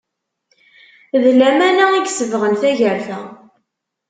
[1.23, 3.19] D lamana i isebɣen tagerfa.